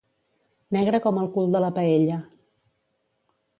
[0.77, 2.19] Negre com el cul de la paella.